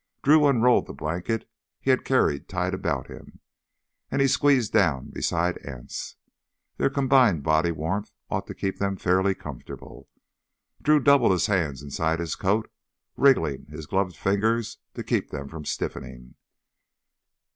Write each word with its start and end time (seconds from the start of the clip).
Drew 0.23 0.47
unrolled 0.47 0.87
the 0.87 0.95
blanket 0.95 1.47
he 1.79 1.91
had 1.91 2.05
carried 2.05 2.49
tied 2.49 2.73
about 2.73 3.05
him, 3.05 3.39
and 4.09 4.19
he 4.19 4.27
squeezed 4.27 4.73
down 4.73 5.11
beside 5.11 5.59
Anse. 5.59 6.15
Their 6.77 6.89
combined 6.89 7.43
body 7.43 7.69
warmth 7.71 8.09
ought 8.27 8.47
to 8.47 8.55
keep 8.55 8.79
them 8.79 8.97
fairly 8.97 9.35
comfortable. 9.35 10.09
Drew 10.81 10.99
doubled 10.99 11.33
his 11.33 11.45
hands 11.45 11.83
inside 11.83 12.19
his 12.19 12.33
coat, 12.35 12.71
wriggling 13.15 13.67
his 13.69 13.85
gloved 13.85 14.15
fingers 14.15 14.79
to 14.95 15.03
keep 15.03 15.29
them 15.29 15.47
from 15.47 15.65
stiffening. 15.65 16.33